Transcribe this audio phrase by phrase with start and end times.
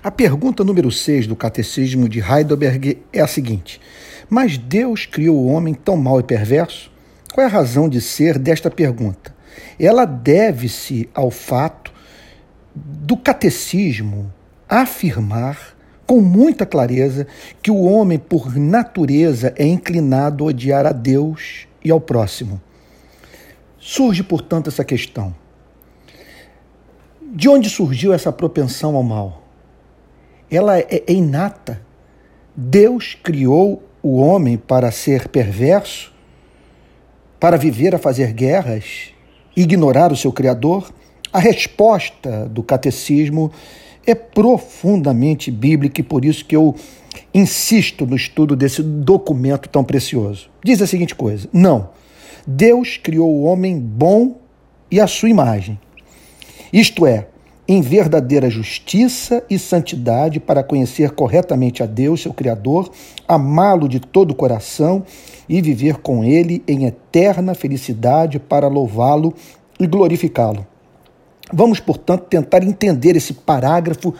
[0.00, 3.80] A pergunta número 6 do Catecismo de Heidelberg é a seguinte:
[4.30, 6.88] Mas Deus criou o homem tão mau e perverso?
[7.34, 9.34] Qual é a razão de ser desta pergunta?
[9.78, 11.92] Ela deve-se ao fato
[12.72, 14.32] do catecismo
[14.68, 17.26] afirmar com muita clareza
[17.60, 22.60] que o homem, por natureza, é inclinado a odiar a Deus e ao próximo.
[23.80, 25.34] Surge, portanto, essa questão:
[27.20, 29.47] de onde surgiu essa propensão ao mal?
[30.50, 31.80] Ela é, é inata.
[32.56, 36.12] Deus criou o homem para ser perverso,
[37.38, 39.10] para viver a fazer guerras,
[39.56, 40.90] ignorar o seu Criador?
[41.32, 43.52] A resposta do catecismo
[44.06, 46.74] é profundamente bíblica e por isso que eu
[47.34, 50.50] insisto no estudo desse documento tão precioso.
[50.64, 51.90] Diz a seguinte coisa: não,
[52.46, 54.40] Deus criou o homem bom
[54.90, 55.78] e a sua imagem.
[56.72, 57.28] Isto é,
[57.68, 62.90] em verdadeira justiça e santidade para conhecer corretamente a Deus, seu Criador,
[63.28, 65.04] amá-lo de todo o coração
[65.46, 69.34] e viver com ele em eterna felicidade para louvá-lo
[69.78, 70.66] e glorificá-lo.
[71.52, 74.14] Vamos, portanto, tentar entender esse parágrafo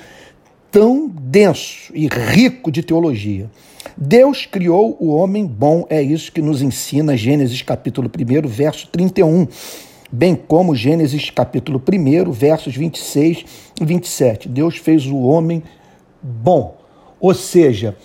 [0.71, 3.51] tão denso e rico de teologia.
[3.97, 9.49] Deus criou o homem bom, é isso que nos ensina Gênesis capítulo 1, verso 31,
[10.11, 13.45] bem como Gênesis capítulo 1, versos 26
[13.81, 14.49] e 27.
[14.49, 15.63] Deus fez o homem
[16.23, 16.77] bom,
[17.21, 17.97] ou seja,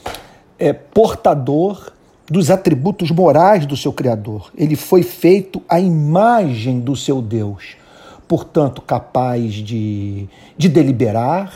[0.60, 1.92] é portador
[2.28, 4.52] dos atributos morais do seu Criador.
[4.58, 7.84] Ele foi feito à imagem do seu Deus
[8.34, 11.54] portanto, capaz de, de deliberar,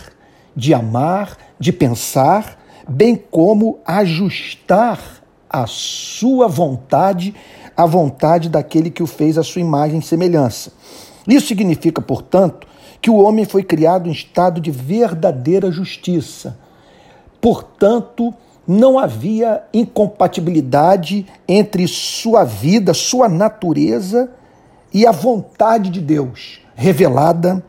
[0.55, 4.99] de amar, de pensar, bem como ajustar
[5.49, 7.33] a sua vontade
[7.77, 10.71] à vontade daquele que o fez à sua imagem e semelhança.
[11.27, 12.67] Isso significa, portanto,
[12.99, 16.57] que o homem foi criado em estado de verdadeira justiça.
[17.39, 18.33] Portanto,
[18.67, 24.31] não havia incompatibilidade entre sua vida, sua natureza
[24.93, 27.63] e a vontade de Deus revelada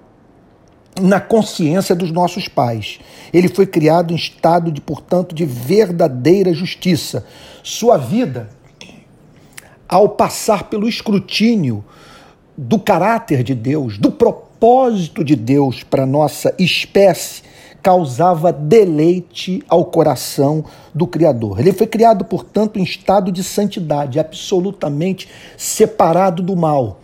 [1.01, 2.99] na consciência dos nossos pais.
[3.33, 7.25] Ele foi criado em estado de, portanto, de verdadeira justiça.
[7.63, 8.49] Sua vida,
[9.89, 11.85] ao passar pelo escrutínio
[12.57, 17.43] do caráter de Deus, do propósito de Deus para nossa espécie,
[17.83, 21.61] causava deleite ao coração do Criador.
[21.61, 27.01] Ele foi criado, portanto, em estado de santidade, absolutamente separado do mal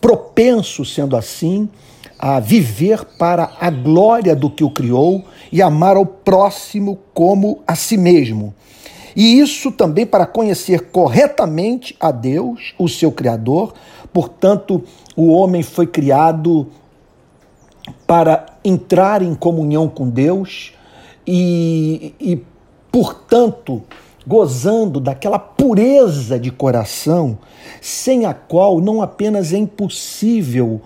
[0.00, 1.68] propenso, sendo assim,
[2.18, 7.74] a viver para a glória do que o criou e amar ao próximo como a
[7.74, 8.54] si mesmo.
[9.14, 13.74] E isso também para conhecer corretamente a Deus, o seu Criador.
[14.12, 14.82] Portanto,
[15.16, 16.68] o homem foi criado
[18.06, 20.72] para entrar em comunhão com Deus
[21.26, 22.42] e, e
[22.90, 23.82] portanto,
[24.26, 27.38] gozando daquela pureza de coração,
[27.80, 30.80] sem a qual não apenas é impossível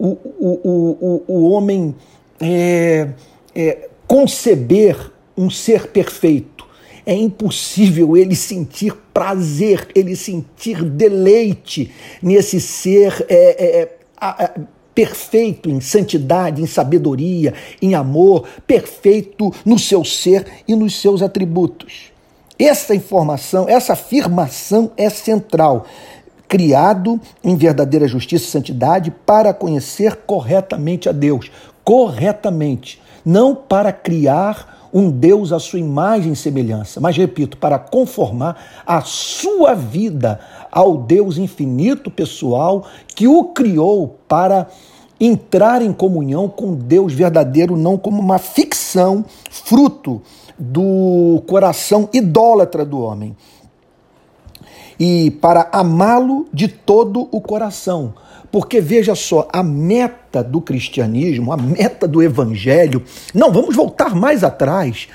[0.00, 1.94] o, o, o, o homem
[2.40, 3.08] é,
[3.54, 6.49] é, conceber um ser perfeito.
[7.10, 11.90] É impossível ele sentir prazer, ele sentir deleite
[12.22, 13.98] nesse ser é, é,
[14.44, 14.54] é
[14.94, 22.12] perfeito em santidade, em sabedoria, em amor, perfeito no seu ser e nos seus atributos.
[22.56, 25.86] Essa informação, essa afirmação é central.
[26.46, 31.50] Criado em verdadeira justiça e santidade para conhecer corretamente a Deus.
[31.82, 33.02] Corretamente.
[33.24, 38.56] Não para criar um Deus à sua imagem e semelhança, mas repito, para conformar
[38.86, 40.40] a sua vida
[40.70, 42.84] ao Deus infinito pessoal
[43.14, 44.68] que o criou para
[45.20, 50.22] entrar em comunhão com Deus verdadeiro, não como uma ficção, fruto
[50.58, 53.36] do coração idólatra do homem.
[55.00, 58.12] E para amá-lo de todo o coração.
[58.52, 63.02] Porque veja só, a meta do cristianismo, a meta do evangelho,
[63.32, 65.08] não, vamos voltar mais atrás.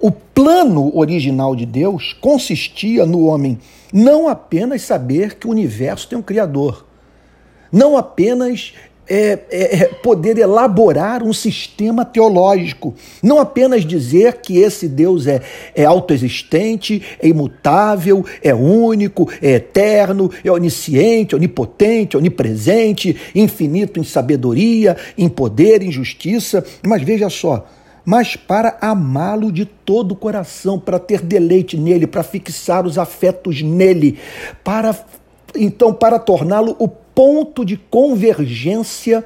[0.00, 3.58] O plano original de Deus consistia no homem
[3.92, 6.86] não apenas saber que o universo tem um Criador,
[7.70, 8.72] não apenas
[9.08, 12.94] é, é, é, poder elaborar um sistema teológico.
[13.22, 15.40] Não apenas dizer que esse Deus é,
[15.74, 24.96] é autoexistente, é imutável, é único, é eterno, é onisciente, onipotente, onipresente, infinito em sabedoria,
[25.16, 26.64] em poder, em justiça.
[26.84, 27.66] Mas veja só,
[28.04, 33.62] mas para amá-lo de todo o coração, para ter deleite nele, para fixar os afetos
[33.62, 34.18] nele,
[34.62, 34.96] para
[35.54, 39.24] então para torná-lo o ponto de convergência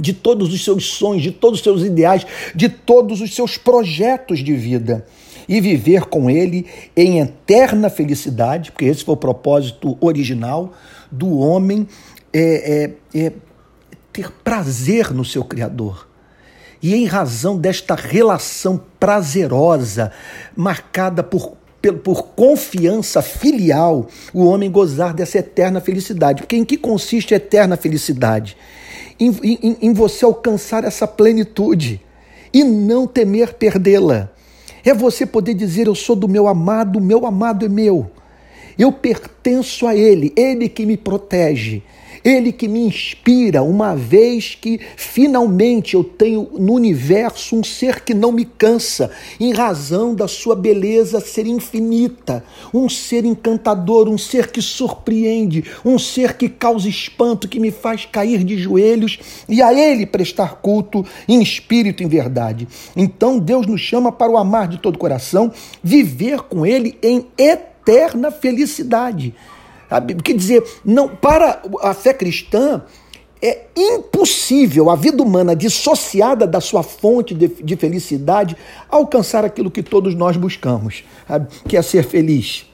[0.00, 2.24] de todos os seus sonhos, de todos os seus ideais,
[2.54, 5.04] de todos os seus projetos de vida
[5.48, 10.72] e viver com ele em eterna felicidade, porque esse foi o propósito original
[11.10, 11.86] do homem,
[12.32, 13.32] é, é, é
[14.12, 16.08] ter prazer no seu Criador.
[16.80, 20.12] E em razão desta relação prazerosa,
[20.54, 21.56] marcada por,
[21.92, 26.42] por confiança filial, o homem gozar dessa eterna felicidade.
[26.42, 28.56] Porque em que consiste a eterna felicidade?
[29.18, 32.00] Em, em, em você alcançar essa plenitude
[32.52, 34.30] e não temer perdê-la.
[34.84, 38.10] É você poder dizer: Eu sou do meu amado, meu amado é meu.
[38.78, 41.82] Eu pertenço a Ele, Ele que me protege.
[42.24, 48.14] Ele que me inspira, uma vez que finalmente eu tenho no universo um ser que
[48.14, 52.42] não me cansa, em razão da sua beleza ser infinita,
[52.72, 58.06] um ser encantador, um ser que surpreende, um ser que causa espanto, que me faz
[58.06, 62.66] cair de joelhos e a Ele prestar culto em espírito e em verdade.
[62.96, 67.26] Então Deus nos chama para o amar de todo o coração, viver com Ele em
[67.36, 69.34] eterna felicidade.
[70.22, 72.82] Quer dizer, não para a fé cristã
[73.42, 78.56] é impossível a vida humana dissociada da sua fonte de, de felicidade
[78.88, 81.48] alcançar aquilo que todos nós buscamos, sabe?
[81.68, 82.66] que é ser feliz.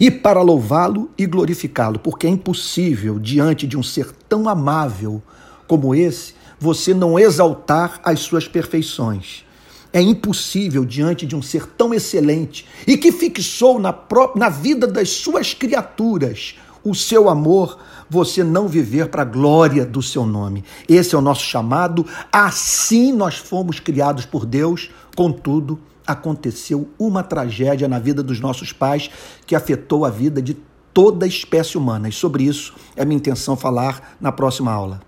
[0.00, 5.22] E para louvá-lo e glorificá-lo, porque é impossível, diante de um ser tão amável
[5.66, 9.44] como esse, você não exaltar as suas perfeições.
[9.92, 14.86] É impossível diante de um ser tão excelente e que fixou na, própria, na vida
[14.86, 20.64] das suas criaturas o seu amor, você não viver para a glória do seu nome.
[20.88, 22.06] Esse é o nosso chamado.
[22.32, 24.90] Assim nós fomos criados por Deus.
[25.14, 29.10] Contudo, aconteceu uma tragédia na vida dos nossos pais
[29.46, 30.56] que afetou a vida de
[30.94, 32.08] toda a espécie humana.
[32.08, 35.07] E sobre isso é minha intenção falar na próxima aula.